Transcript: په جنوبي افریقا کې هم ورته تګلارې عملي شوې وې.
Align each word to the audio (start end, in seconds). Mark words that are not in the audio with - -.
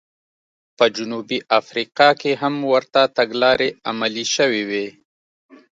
په 0.77 0.85
جنوبي 0.95 1.39
افریقا 1.59 2.09
کې 2.21 2.31
هم 2.41 2.55
ورته 2.73 3.01
تګلارې 3.17 3.69
عملي 3.89 4.25
شوې 4.35 4.63
وې. 4.69 4.87